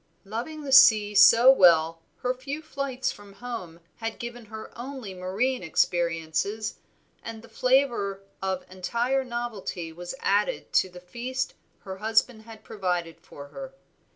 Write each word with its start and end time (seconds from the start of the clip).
Loving 0.25 0.63
the 0.63 0.71
sea 0.71 1.13
so 1.13 1.51
well, 1.51 2.01
her 2.23 2.33
few 2.33 2.63
flights 2.63 3.11
from 3.11 3.33
home 3.33 3.79
had 3.97 4.17
given 4.17 4.45
her 4.45 4.75
only 4.75 5.13
marine 5.13 5.61
experiences, 5.61 6.79
and 7.21 7.43
the 7.43 7.47
flavor 7.47 8.23
of 8.41 8.65
entire 8.67 9.23
novelty 9.23 9.93
was 9.93 10.15
added 10.19 10.73
to 10.73 10.89
the 10.89 10.99
feast 11.01 11.53
her 11.81 11.97
husband 11.99 12.41
had 12.41 12.63
provided 12.63 13.19
for 13.19 13.49
her. 13.49 13.75